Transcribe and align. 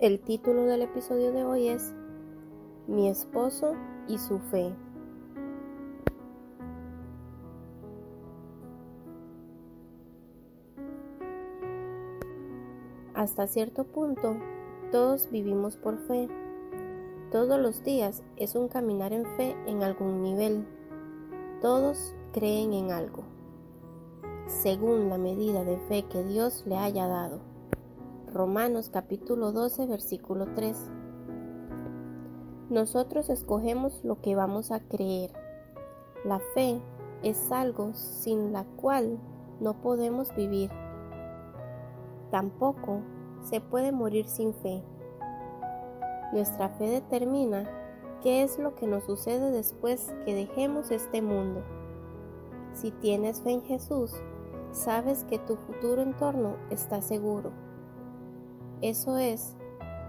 El 0.00 0.18
título 0.18 0.64
del 0.64 0.80
episodio 0.80 1.30
de 1.30 1.44
hoy 1.44 1.68
es 1.68 1.92
Mi 2.86 3.06
esposo 3.06 3.74
y 4.08 4.16
su 4.16 4.38
fe. 4.38 4.74
Hasta 13.12 13.46
cierto 13.46 13.84
punto, 13.84 14.38
todos 14.90 15.30
vivimos 15.30 15.76
por 15.76 15.98
fe. 15.98 16.28
Todos 17.30 17.60
los 17.60 17.84
días 17.84 18.22
es 18.38 18.54
un 18.54 18.68
caminar 18.68 19.12
en 19.12 19.26
fe 19.36 19.54
en 19.66 19.82
algún 19.82 20.22
nivel. 20.22 20.66
Todos 21.60 22.14
creen 22.32 22.72
en 22.72 22.90
algo, 22.90 23.24
según 24.46 25.10
la 25.10 25.18
medida 25.18 25.62
de 25.62 25.76
fe 25.76 26.04
que 26.04 26.24
Dios 26.24 26.64
le 26.66 26.78
haya 26.78 27.06
dado. 27.06 27.59
Romanos 28.32 28.90
capítulo 28.90 29.50
12 29.50 29.86
versículo 29.86 30.46
3. 30.54 30.76
Nosotros 32.70 33.28
escogemos 33.28 34.04
lo 34.04 34.20
que 34.20 34.36
vamos 34.36 34.70
a 34.70 34.78
creer. 34.78 35.32
La 36.24 36.38
fe 36.54 36.80
es 37.24 37.50
algo 37.50 37.92
sin 37.94 38.52
la 38.52 38.62
cual 38.76 39.18
no 39.58 39.82
podemos 39.82 40.32
vivir. 40.36 40.70
Tampoco 42.30 43.00
se 43.42 43.60
puede 43.60 43.90
morir 43.90 44.28
sin 44.28 44.54
fe. 44.54 44.84
Nuestra 46.32 46.68
fe 46.68 46.88
determina 46.88 47.68
qué 48.22 48.44
es 48.44 48.60
lo 48.60 48.76
que 48.76 48.86
nos 48.86 49.02
sucede 49.02 49.50
después 49.50 50.14
que 50.24 50.36
dejemos 50.36 50.92
este 50.92 51.20
mundo. 51.20 51.64
Si 52.74 52.92
tienes 52.92 53.40
fe 53.40 53.50
en 53.50 53.62
Jesús, 53.62 54.12
sabes 54.70 55.24
que 55.24 55.40
tu 55.40 55.56
futuro 55.56 56.00
entorno 56.00 56.54
está 56.70 57.02
seguro. 57.02 57.69
Eso 58.82 59.18
es 59.18 59.56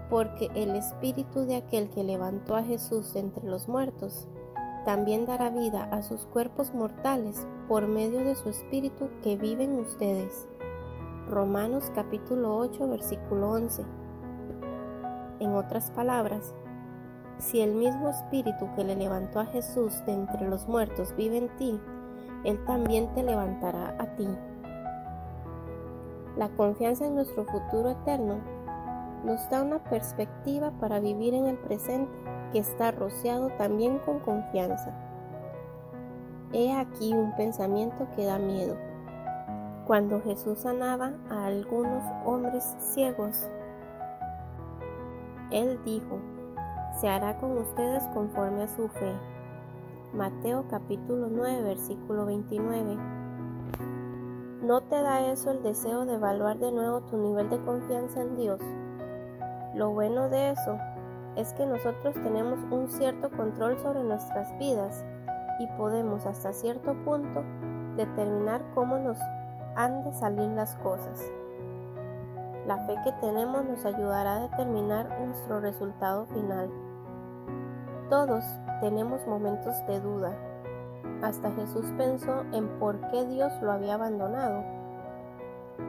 porque 0.08 0.50
el 0.54 0.76
espíritu 0.76 1.46
de 1.46 1.56
aquel 1.56 1.90
que 1.90 2.04
levantó 2.04 2.56
a 2.56 2.62
Jesús 2.62 3.16
entre 3.16 3.46
los 3.46 3.68
muertos 3.68 4.28
también 4.84 5.26
dará 5.26 5.50
vida 5.50 5.84
a 5.84 6.02
sus 6.02 6.26
cuerpos 6.26 6.74
mortales 6.74 7.46
por 7.68 7.86
medio 7.86 8.24
de 8.24 8.34
su 8.34 8.48
espíritu 8.48 9.08
que 9.22 9.36
vive 9.36 9.64
en 9.64 9.78
ustedes. 9.78 10.48
Romanos 11.28 11.92
capítulo 11.94 12.56
8 12.56 12.88
versículo 12.88 13.50
11. 13.50 13.84
En 15.40 15.54
otras 15.54 15.90
palabras, 15.90 16.54
si 17.38 17.60
el 17.60 17.74
mismo 17.74 18.08
espíritu 18.08 18.68
que 18.74 18.84
le 18.84 18.96
levantó 18.96 19.40
a 19.40 19.46
Jesús 19.46 20.04
de 20.06 20.12
entre 20.12 20.48
los 20.48 20.66
muertos 20.66 21.14
vive 21.16 21.38
en 21.38 21.56
ti, 21.56 21.80
Él 22.44 22.64
también 22.64 23.12
te 23.14 23.22
levantará 23.22 23.96
a 23.98 24.16
ti. 24.16 24.28
La 26.36 26.48
confianza 26.50 27.06
en 27.06 27.14
nuestro 27.14 27.44
futuro 27.44 27.90
eterno 27.90 28.51
nos 29.24 29.48
da 29.50 29.62
una 29.62 29.78
perspectiva 29.78 30.70
para 30.80 31.00
vivir 31.00 31.34
en 31.34 31.46
el 31.46 31.56
presente 31.56 32.10
que 32.52 32.58
está 32.58 32.90
rociado 32.90 33.48
también 33.58 33.98
con 34.00 34.20
confianza. 34.20 34.92
He 36.52 36.74
aquí 36.76 37.14
un 37.14 37.34
pensamiento 37.36 38.06
que 38.14 38.26
da 38.26 38.38
miedo. 38.38 38.76
Cuando 39.86 40.20
Jesús 40.20 40.58
sanaba 40.60 41.12
a 41.30 41.46
algunos 41.46 42.04
hombres 42.24 42.76
ciegos, 42.78 43.48
Él 45.50 45.80
dijo, 45.84 46.18
se 47.00 47.08
hará 47.08 47.38
con 47.38 47.56
ustedes 47.58 48.02
conforme 48.08 48.64
a 48.64 48.68
su 48.68 48.88
fe. 48.88 49.12
Mateo 50.12 50.66
capítulo 50.68 51.28
9 51.30 51.62
versículo 51.62 52.26
29. 52.26 52.96
¿No 54.62 54.82
te 54.82 55.00
da 55.00 55.32
eso 55.32 55.50
el 55.50 55.62
deseo 55.62 56.04
de 56.04 56.14
evaluar 56.14 56.58
de 56.58 56.70
nuevo 56.70 57.00
tu 57.00 57.16
nivel 57.16 57.48
de 57.48 57.60
confianza 57.64 58.20
en 58.20 58.36
Dios? 58.36 58.60
Lo 59.74 59.90
bueno 59.90 60.28
de 60.28 60.50
eso 60.50 60.78
es 61.36 61.54
que 61.54 61.64
nosotros 61.64 62.14
tenemos 62.22 62.58
un 62.70 62.90
cierto 62.90 63.30
control 63.30 63.78
sobre 63.78 64.02
nuestras 64.04 64.56
vidas 64.58 65.02
y 65.58 65.66
podemos 65.78 66.26
hasta 66.26 66.52
cierto 66.52 66.94
punto 67.04 67.42
determinar 67.96 68.62
cómo 68.74 68.98
nos 68.98 69.18
han 69.76 70.04
de 70.04 70.12
salir 70.12 70.48
las 70.50 70.76
cosas. 70.76 71.22
La 72.66 72.78
fe 72.86 72.96
que 73.02 73.12
tenemos 73.20 73.64
nos 73.64 73.84
ayudará 73.84 74.36
a 74.36 74.48
determinar 74.48 75.08
nuestro 75.20 75.60
resultado 75.60 76.26
final. 76.26 76.70
Todos 78.10 78.44
tenemos 78.80 79.26
momentos 79.26 79.74
de 79.86 80.00
duda. 80.00 80.36
Hasta 81.22 81.50
Jesús 81.52 81.86
pensó 81.96 82.44
en 82.52 82.68
por 82.78 83.00
qué 83.10 83.24
Dios 83.26 83.52
lo 83.62 83.72
había 83.72 83.94
abandonado 83.94 84.81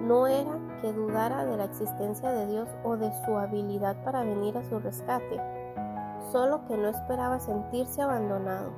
no 0.01 0.27
era 0.27 0.51
que 0.81 0.91
dudara 0.91 1.45
de 1.45 1.57
la 1.57 1.65
existencia 1.65 2.31
de 2.31 2.47
Dios 2.47 2.69
o 2.83 2.97
de 2.97 3.11
su 3.25 3.37
habilidad 3.37 3.95
para 4.03 4.23
venir 4.23 4.57
a 4.57 4.63
su 4.63 4.79
rescate, 4.79 5.39
solo 6.31 6.65
que 6.67 6.77
no 6.77 6.89
esperaba 6.89 7.39
sentirse 7.39 8.01
abandonado. 8.01 8.71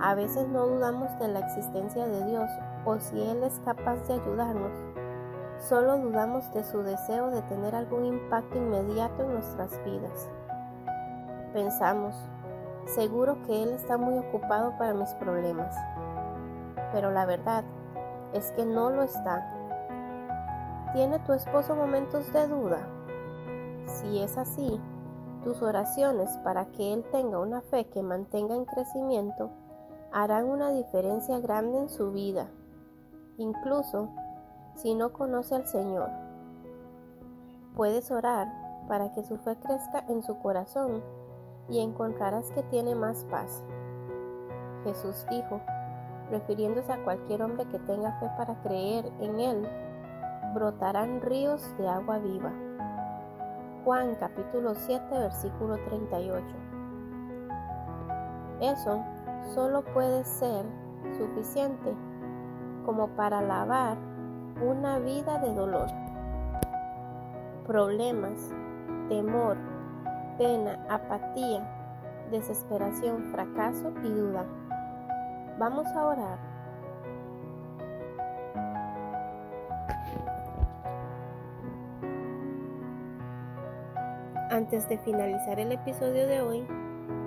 A 0.00 0.14
veces 0.14 0.48
no 0.48 0.66
dudamos 0.66 1.16
de 1.18 1.28
la 1.28 1.40
existencia 1.40 2.06
de 2.06 2.24
Dios 2.24 2.50
o 2.84 2.98
si 2.98 3.20
Él 3.22 3.42
es 3.44 3.60
capaz 3.64 3.96
de 4.08 4.14
ayudarnos, 4.14 4.72
solo 5.58 5.98
dudamos 5.98 6.52
de 6.52 6.64
su 6.64 6.82
deseo 6.82 7.30
de 7.30 7.42
tener 7.42 7.74
algún 7.74 8.04
impacto 8.06 8.58
inmediato 8.58 9.22
en 9.22 9.34
nuestras 9.34 9.70
vidas. 9.84 10.28
Pensamos, 11.52 12.16
seguro 12.86 13.40
que 13.42 13.62
Él 13.62 13.70
está 13.70 13.96
muy 13.96 14.18
ocupado 14.18 14.76
para 14.76 14.94
mis 14.94 15.10
problemas, 15.14 15.76
pero 16.92 17.10
la 17.10 17.26
verdad 17.26 17.64
es 18.32 18.50
que 18.52 18.64
no 18.64 18.90
lo 18.90 19.02
está. 19.02 19.61
¿Tiene 20.92 21.18
tu 21.20 21.32
esposo 21.32 21.74
momentos 21.74 22.30
de 22.34 22.46
duda? 22.48 22.86
Si 23.86 24.18
es 24.22 24.36
así, 24.36 24.78
tus 25.42 25.62
oraciones 25.62 26.28
para 26.44 26.66
que 26.66 26.92
él 26.92 27.02
tenga 27.10 27.38
una 27.38 27.62
fe 27.62 27.86
que 27.86 28.02
mantenga 28.02 28.54
en 28.54 28.66
crecimiento 28.66 29.50
harán 30.12 30.44
una 30.44 30.70
diferencia 30.70 31.38
grande 31.40 31.78
en 31.78 31.88
su 31.88 32.12
vida, 32.12 32.48
incluso 33.38 34.10
si 34.74 34.94
no 34.94 35.14
conoce 35.14 35.54
al 35.54 35.66
Señor. 35.66 36.10
Puedes 37.74 38.10
orar 38.10 38.52
para 38.86 39.12
que 39.12 39.24
su 39.24 39.38
fe 39.38 39.56
crezca 39.56 40.04
en 40.08 40.22
su 40.22 40.38
corazón 40.40 41.02
y 41.70 41.80
encontrarás 41.80 42.50
que 42.50 42.62
tiene 42.64 42.94
más 42.94 43.24
paz. 43.30 43.64
Jesús 44.84 45.24
dijo, 45.30 45.58
refiriéndose 46.30 46.92
a 46.92 47.02
cualquier 47.02 47.42
hombre 47.42 47.66
que 47.68 47.78
tenga 47.78 48.20
fe 48.20 48.28
para 48.36 48.60
creer 48.62 49.10
en 49.20 49.40
Él, 49.40 49.68
brotarán 50.52 51.20
ríos 51.22 51.62
de 51.78 51.88
agua 51.88 52.18
viva. 52.18 52.52
Juan 53.84 54.14
capítulo 54.16 54.74
7 54.74 55.04
versículo 55.10 55.76
38. 55.86 56.44
Eso 58.60 59.02
solo 59.54 59.82
puede 59.82 60.24
ser 60.24 60.64
suficiente 61.16 61.94
como 62.86 63.08
para 63.16 63.42
lavar 63.42 63.96
una 64.62 64.98
vida 64.98 65.38
de 65.38 65.52
dolor, 65.54 65.88
problemas, 67.66 68.52
temor, 69.08 69.56
pena, 70.38 70.78
apatía, 70.88 71.66
desesperación, 72.30 73.24
fracaso 73.32 73.92
y 74.04 74.08
duda. 74.10 74.44
Vamos 75.58 75.86
a 75.88 76.06
orar. 76.06 76.51
Antes 84.52 84.86
de 84.86 84.98
finalizar 84.98 85.58
el 85.58 85.72
episodio 85.72 86.26
de 86.26 86.42
hoy, 86.42 86.62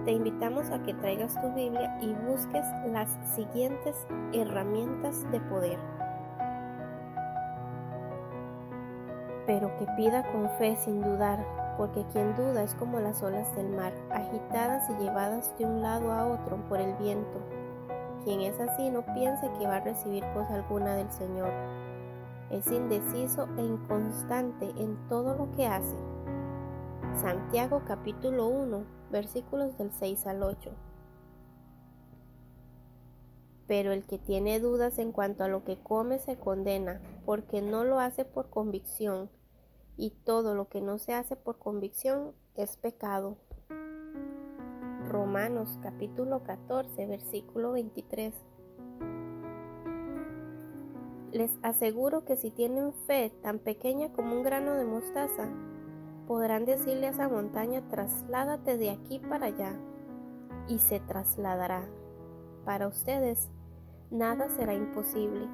te 0.05 0.11
invitamos 0.11 0.69
a 0.69 0.83
que 0.83 0.93
traigas 0.93 1.33
tu 1.41 1.51
Biblia 1.55 1.97
y 1.99 2.13
busques 2.13 2.63
las 2.91 3.09
siguientes 3.35 3.95
herramientas 4.31 5.23
de 5.31 5.39
poder. 5.39 5.79
Pero 9.47 9.75
que 9.79 9.87
pida 9.97 10.31
con 10.31 10.51
fe 10.59 10.75
sin 10.75 11.01
dudar, 11.01 11.43
porque 11.79 12.05
quien 12.13 12.35
duda 12.35 12.61
es 12.61 12.75
como 12.75 12.99
las 12.99 13.23
olas 13.23 13.55
del 13.55 13.69
mar, 13.69 13.93
agitadas 14.11 14.87
y 14.91 15.01
llevadas 15.01 15.51
de 15.57 15.65
un 15.65 15.81
lado 15.81 16.11
a 16.11 16.27
otro 16.27 16.57
por 16.69 16.79
el 16.79 16.93
viento. 16.97 17.39
Quien 18.23 18.41
es 18.41 18.59
así 18.59 18.91
no 18.91 19.03
piense 19.15 19.49
que 19.57 19.65
va 19.65 19.77
a 19.77 19.83
recibir 19.83 20.23
cosa 20.35 20.53
alguna 20.53 20.93
del 20.93 21.11
Señor. 21.11 21.49
Es 22.51 22.67
indeciso 22.67 23.47
e 23.57 23.63
inconstante 23.63 24.69
en 24.77 24.95
todo 25.07 25.35
lo 25.35 25.51
que 25.53 25.65
hace. 25.65 26.14
Santiago 27.21 27.83
capítulo 27.87 28.47
1 28.47 28.83
versículos 29.09 29.77
del 29.77 29.93
6 29.93 30.27
al 30.27 30.43
8. 30.43 30.71
Pero 33.67 33.93
el 33.93 34.03
que 34.03 34.17
tiene 34.17 34.59
dudas 34.59 34.99
en 34.99 35.13
cuanto 35.13 35.45
a 35.45 35.47
lo 35.47 35.63
que 35.63 35.77
come 35.81 36.19
se 36.19 36.37
condena, 36.37 37.01
porque 37.25 37.61
no 37.61 37.85
lo 37.85 38.01
hace 38.01 38.25
por 38.25 38.49
convicción, 38.49 39.29
y 39.95 40.09
todo 40.25 40.55
lo 40.55 40.67
que 40.67 40.81
no 40.81 40.97
se 40.97 41.13
hace 41.13 41.37
por 41.37 41.57
convicción 41.57 42.33
es 42.55 42.75
pecado. 42.75 43.37
Romanos 45.07 45.79
capítulo 45.81 46.43
14 46.43 47.05
versículo 47.07 47.71
23. 47.71 48.33
Les 51.31 51.51
aseguro 51.61 52.25
que 52.25 52.35
si 52.35 52.51
tienen 52.51 52.93
fe 53.07 53.31
tan 53.41 53.59
pequeña 53.59 54.11
como 54.11 54.35
un 54.35 54.43
grano 54.43 54.73
de 54.73 54.85
mostaza, 54.85 55.49
podrán 56.27 56.65
decirle 56.65 57.07
a 57.07 57.11
esa 57.11 57.29
montaña, 57.29 57.87
trasládate 57.89 58.77
de 58.77 58.89
aquí 58.89 59.19
para 59.19 59.47
allá, 59.47 59.73
y 60.67 60.79
se 60.79 60.99
trasladará. 60.99 61.85
Para 62.63 62.87
ustedes, 62.87 63.49
nada 64.09 64.49
será 64.49 64.73
imposible. 64.73 65.47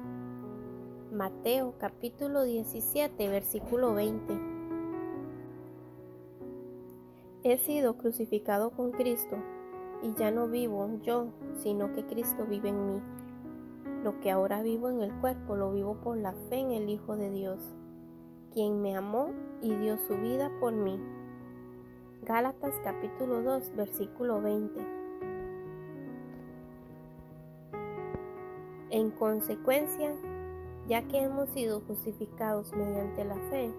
Mateo 1.12 1.74
capítulo 1.78 2.42
17, 2.42 3.28
versículo 3.28 3.92
20. 3.92 4.40
He 7.44 7.58
sido 7.58 7.98
crucificado 7.98 8.70
con 8.70 8.92
Cristo, 8.92 9.36
y 10.02 10.14
ya 10.14 10.30
no 10.30 10.48
vivo 10.48 10.88
yo, 11.02 11.26
sino 11.58 11.92
que 11.92 12.06
Cristo 12.06 12.46
vive 12.46 12.70
en 12.70 12.86
mí. 12.86 13.02
Lo 14.02 14.18
que 14.20 14.30
ahora 14.30 14.62
vivo 14.62 14.88
en 14.88 15.02
el 15.02 15.12
cuerpo 15.20 15.54
lo 15.54 15.72
vivo 15.72 15.96
por 16.02 16.16
la 16.16 16.32
fe 16.32 16.56
en 16.60 16.72
el 16.72 16.88
Hijo 16.88 17.16
de 17.16 17.30
Dios, 17.30 17.76
quien 18.52 18.82
me 18.82 18.96
amó 18.96 19.30
y 19.60 19.74
dio 19.74 19.98
su 19.98 20.16
vida 20.16 20.50
por 20.60 20.72
mí. 20.72 21.00
Gálatas 22.22 22.74
capítulo 22.84 23.42
2, 23.42 23.74
versículo 23.76 24.40
20. 24.40 24.80
En 28.90 29.10
consecuencia, 29.10 30.14
ya 30.86 31.02
que 31.08 31.22
hemos 31.22 31.48
sido 31.50 31.80
justificados 31.80 32.72
mediante 32.74 33.24
la 33.24 33.36
fe, 33.50 33.72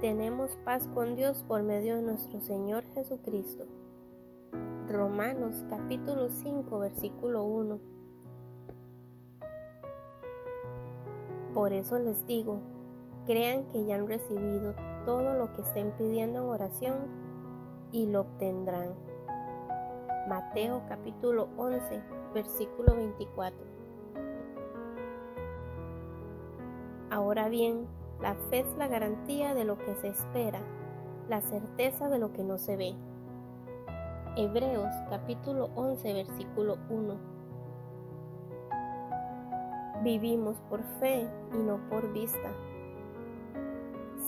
tenemos 0.00 0.56
paz 0.64 0.88
con 0.88 1.14
Dios 1.14 1.44
por 1.46 1.62
medio 1.62 1.96
de 1.96 2.02
nuestro 2.02 2.40
Señor 2.40 2.84
Jesucristo. 2.94 3.66
Romanos 4.88 5.64
capítulo 5.70 6.30
5 6.30 6.78
versículo 6.80 7.44
1. 7.44 7.78
Por 11.54 11.72
eso 11.72 11.98
les 11.98 12.26
digo, 12.26 12.60
crean 13.26 13.64
que 13.66 13.84
ya 13.84 13.96
han 13.96 14.06
recibido 14.06 14.74
todo 15.04 15.34
lo 15.34 15.52
que 15.52 15.62
estén 15.62 15.92
pidiendo 15.92 16.40
en 16.40 16.44
oración 16.46 16.96
y 17.92 18.06
lo 18.06 18.22
obtendrán. 18.22 18.94
Mateo 20.28 20.82
capítulo 20.88 21.48
11 21.56 22.02
versículo 22.34 22.94
24. 22.94 23.58
Ahora 27.10 27.48
bien, 27.48 27.86
la 28.20 28.34
fe 28.34 28.60
es 28.60 28.76
la 28.76 28.86
garantía 28.86 29.54
de 29.54 29.64
lo 29.64 29.78
que 29.78 29.94
se 29.96 30.08
espera, 30.08 30.60
la 31.28 31.40
certeza 31.40 32.08
de 32.08 32.18
lo 32.18 32.32
que 32.32 32.44
no 32.44 32.58
se 32.58 32.76
ve. 32.76 32.94
Hebreos 34.36 34.94
capítulo 35.08 35.70
11 35.74 36.12
versículo 36.12 36.78
1. 36.88 37.40
Vivimos 40.04 40.56
por 40.68 40.82
fe 41.00 41.28
y 41.52 41.58
no 41.58 41.80
por 41.90 42.12
vista. 42.12 42.52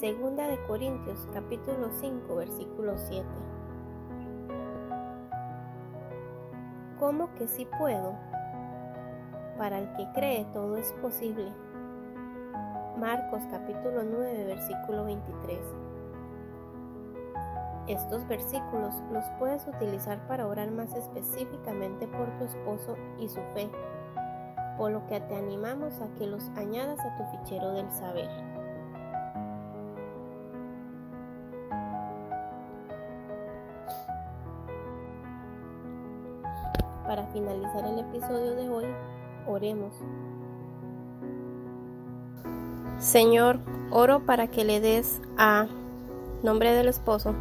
Segunda 0.02 0.48
de 0.48 0.60
Corintios 0.64 1.28
capítulo 1.32 1.88
5 2.00 2.34
versículo 2.34 2.98
7. 2.98 3.24
¿Cómo 6.98 7.32
que 7.36 7.46
sí 7.46 7.68
puedo? 7.78 8.16
Para 9.56 9.78
el 9.78 9.92
que 9.92 10.10
cree 10.12 10.44
todo 10.46 10.76
es 10.76 10.90
posible. 10.94 11.52
Marcos 12.98 13.42
capítulo 13.48 14.02
9 14.02 14.44
versículo 14.44 15.04
23. 15.04 15.60
Estos 17.86 18.26
versículos 18.26 19.00
los 19.12 19.24
puedes 19.38 19.68
utilizar 19.68 20.26
para 20.26 20.48
orar 20.48 20.72
más 20.72 20.96
específicamente 20.96 22.08
por 22.08 22.26
tu 22.38 22.46
esposo 22.46 22.96
y 23.20 23.28
su 23.28 23.40
fe, 23.54 23.70
por 24.76 24.90
lo 24.90 25.06
que 25.06 25.20
te 25.20 25.36
animamos 25.36 26.00
a 26.00 26.12
que 26.18 26.26
los 26.26 26.48
añadas 26.56 26.98
a 26.98 27.16
tu 27.16 27.38
fichero 27.38 27.70
del 27.70 27.88
saber. 27.92 28.51
Finalizar 37.32 37.84
el 37.84 37.98
episodio 37.98 38.54
de 38.54 38.68
hoy, 38.68 38.84
oremos. 39.46 39.94
Señor, 42.98 43.58
oro 43.90 44.24
para 44.24 44.46
que 44.46 44.64
le 44.64 44.80
des 44.80 45.20
a 45.36 45.66
nombre 46.42 46.72
del 46.72 46.88
esposo 46.88 47.34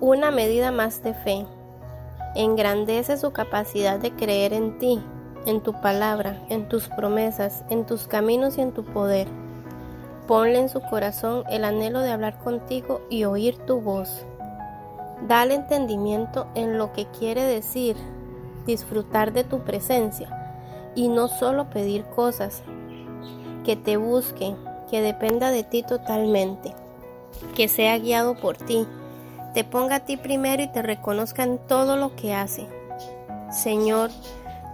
una 0.00 0.30
medida 0.30 0.70
más 0.70 1.02
de 1.02 1.14
fe. 1.14 1.44
Engrandece 2.36 3.16
su 3.16 3.32
capacidad 3.32 3.98
de 3.98 4.12
creer 4.12 4.52
en 4.52 4.78
ti, 4.78 5.00
en 5.46 5.60
tu 5.60 5.72
palabra, 5.80 6.40
en 6.48 6.68
tus 6.68 6.88
promesas, 6.88 7.64
en 7.68 7.84
tus 7.84 8.06
caminos 8.06 8.58
y 8.58 8.60
en 8.60 8.72
tu 8.72 8.84
poder. 8.84 9.26
Ponle 10.28 10.60
en 10.60 10.68
su 10.68 10.80
corazón 10.80 11.42
el 11.50 11.64
anhelo 11.64 12.00
de 12.00 12.10
hablar 12.12 12.38
contigo 12.38 13.00
y 13.10 13.24
oír 13.24 13.56
tu 13.66 13.80
voz. 13.80 14.24
Dale 15.26 15.54
entendimiento 15.54 16.46
en 16.54 16.78
lo 16.78 16.92
que 16.92 17.06
quiere 17.06 17.42
decir 17.42 17.96
disfrutar 18.68 19.32
de 19.32 19.42
tu 19.42 19.60
presencia 19.64 20.28
y 20.94 21.08
no 21.08 21.26
solo 21.26 21.70
pedir 21.70 22.04
cosas. 22.04 22.62
Que 23.64 23.74
te 23.74 23.96
busque, 23.96 24.54
que 24.90 25.00
dependa 25.00 25.50
de 25.50 25.64
ti 25.64 25.82
totalmente, 25.82 26.74
que 27.56 27.66
sea 27.66 27.98
guiado 27.98 28.36
por 28.36 28.56
ti, 28.56 28.86
te 29.54 29.64
ponga 29.64 29.96
a 29.96 30.00
ti 30.00 30.16
primero 30.16 30.62
y 30.62 30.68
te 30.68 30.82
reconozca 30.82 31.42
en 31.42 31.58
todo 31.58 31.96
lo 31.96 32.14
que 32.14 32.34
hace. 32.34 32.68
Señor, 33.50 34.10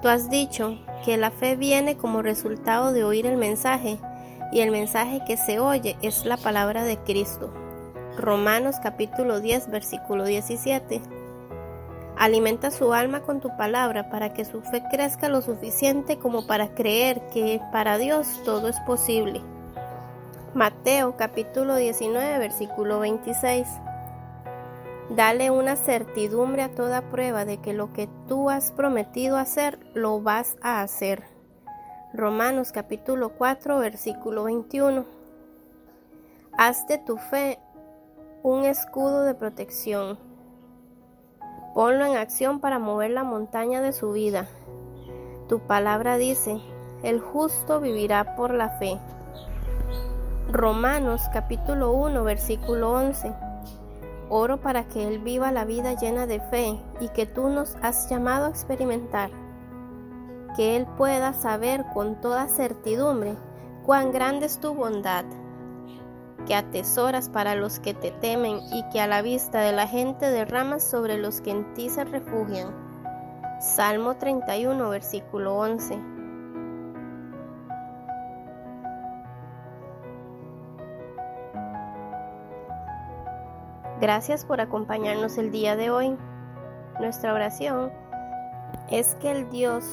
tú 0.03 0.09
has 0.09 0.29
dicho 0.29 0.77
que 1.05 1.17
la 1.17 1.31
fe 1.31 1.57
viene 1.57 1.97
como 1.97 2.23
resultado 2.23 2.93
de 2.93 3.05
oír 3.05 3.27
el 3.27 3.37
mensaje 3.37 3.99
y 4.53 4.61
el 4.61 4.71
mensaje 4.71 5.21
que 5.27 5.37
se 5.37 5.61
oye 5.61 5.97
es 6.03 6.25
la 6.25 6.37
palabra 6.37 6.85
de 6.85 6.99
Cristo. 6.99 7.53
Romanos 8.17 8.77
capítulo 8.83 9.41
10 9.41 9.71
versículo 9.71 10.25
17. 10.25 11.01
Alimenta 12.25 12.71
su 12.71 12.95
alma 12.95 13.21
con 13.21 13.41
tu 13.41 13.55
palabra 13.55 14.09
para 14.09 14.33
que 14.33 14.47
su 14.47 14.63
fe 14.63 14.83
crezca 14.91 15.29
lo 15.29 15.43
suficiente 15.43 16.19
como 16.19 16.47
para 16.47 16.75
creer 16.75 17.21
que 17.35 17.61
para 17.71 17.99
Dios 17.99 18.27
todo 18.47 18.69
es 18.69 18.81
posible. 18.87 19.43
Mateo 20.55 21.19
capítulo 21.19 21.77
19 21.77 22.39
versículo 22.39 23.01
26. 23.01 23.69
Dale 25.11 25.51
una 25.51 25.77
certidumbre 25.77 26.63
a 26.63 26.75
toda 26.75 27.11
prueba 27.11 27.45
de 27.45 27.59
que 27.59 27.75
lo 27.75 27.93
que 27.93 28.09
tú 28.27 28.49
has 28.49 28.73
prometido 28.73 29.37
hacer, 29.37 29.79
lo 29.93 30.23
vas 30.23 30.57
a 30.63 30.81
hacer. 30.81 31.25
Romanos 32.15 32.73
capítulo 32.73 33.35
4 33.35 33.79
versículo 33.81 34.45
21. 34.45 35.05
Haz 36.57 36.87
de 36.87 36.97
tu 36.97 37.19
fe 37.19 37.59
un 38.43 38.65
escudo 38.65 39.25
de 39.25 39.35
protección. 39.35 40.34
Ponlo 41.75 42.07
en 42.07 42.17
acción 42.17 42.61
para 42.61 42.79
mover 42.79 43.11
la 43.11 43.25
montaña 43.25 43.81
de 43.81 43.93
su 43.93 44.13
vida. 44.13 44.47
Tu 45.49 45.59
palabra 45.59 46.17
dice, 46.17 46.61
el 47.03 47.19
justo 47.19 47.81
vivirá 47.81 48.37
por 48.37 48.55
la 48.55 48.71
fe. 48.79 48.97
Romanos 50.53 51.23
capítulo 51.33 51.91
1 51.91 52.23
versículo 52.23 52.93
11. 52.93 53.35
Oro 54.29 54.61
para 54.61 54.87
que 54.87 55.09
Él 55.09 55.19
viva 55.19 55.51
la 55.51 55.65
vida 55.65 55.95
llena 55.95 56.29
de 56.29 56.39
fe 56.39 56.79
y 57.01 57.09
que 57.09 57.27
tú 57.27 57.49
nos 57.49 57.77
has 57.83 58.09
llamado 58.09 58.47
a 58.47 58.51
experimentar. 58.51 59.31
Que 60.55 60.77
Él 60.77 60.87
pueda 60.97 61.33
saber 61.33 61.85
con 61.93 62.21
toda 62.21 62.47
certidumbre 62.47 63.35
cuán 63.85 64.13
grande 64.13 64.47
es 64.47 64.61
tu 64.61 64.75
bondad, 64.75 65.25
que 66.47 66.55
atesoras 66.55 67.29
para 67.29 67.55
los 67.55 67.81
que 67.81 67.95
te 67.95 68.11
temen 68.11 68.61
y 68.73 68.83
que 68.91 69.01
a 69.01 69.07
la 69.07 69.23
vista 69.23 69.61
de 69.61 69.73
la 69.73 69.87
gente 69.87 70.31
derramas 70.31 70.83
sobre 70.83 71.19
los 71.19 71.41
que 71.41 71.51
en 71.51 71.75
ti 71.75 71.89
se 71.89 72.05
refugian. 72.05 72.73
Salmo 73.61 74.17
31 74.17 74.89
versículo 74.91 75.57
11. 75.57 75.99
Gracias 84.01 84.45
por 84.45 84.61
acompañarnos 84.61 85.39
el 85.39 85.51
día 85.51 85.77
de 85.77 85.91
hoy. 85.91 86.17
Nuestra 87.01 87.33
oración 87.33 87.91
es 88.91 89.15
que 89.15 89.31
el 89.31 89.49
Dios 89.51 89.85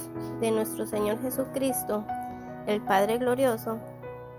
de 0.42 0.52
nuestro 0.52 0.86
Señor 0.86 1.22
Jesucristo, 1.22 2.04
el 2.68 2.82
Padre 2.82 3.20
Glorioso, 3.20 3.80